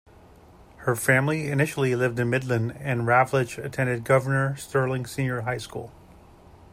[0.77, 5.91] Her family initially lived in Midland, and Ravlich attended Governor Stirling Senior High School.